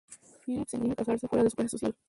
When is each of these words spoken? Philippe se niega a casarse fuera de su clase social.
Philippe 0.43 0.65
se 0.67 0.79
niega 0.79 0.93
a 0.93 0.95
casarse 0.95 1.27
fuera 1.27 1.43
de 1.43 1.51
su 1.51 1.55
clase 1.55 1.69
social. 1.77 1.95